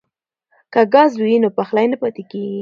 که 0.73 0.81
ګاز 0.93 1.11
وي 1.17 1.35
نو 1.43 1.49
پخلی 1.57 1.85
نه 1.91 1.97
پاتې 2.01 2.23
کیږي. 2.29 2.59